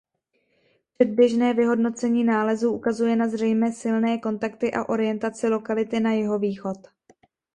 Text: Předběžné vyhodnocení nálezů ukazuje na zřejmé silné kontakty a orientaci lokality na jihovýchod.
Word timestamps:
Předběžné 0.93 1.53
vyhodnocení 1.53 2.23
nálezů 2.23 2.71
ukazuje 2.71 3.15
na 3.15 3.27
zřejmé 3.27 3.71
silné 3.71 4.17
kontakty 4.17 4.73
a 4.73 4.89
orientaci 4.89 5.47
lokality 5.47 5.99
na 5.99 6.11
jihovýchod. 6.13 6.77